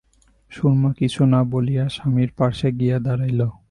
সুরমা 0.51 0.91
কিছু 0.99 1.21
না 1.25 1.39
বলিয়া 1.51 1.85
স্বামীর 1.95 2.29
পার্শ্বে 2.37 2.69
গিয়া 2.79 2.97
দাঁড়াইল। 3.05 3.41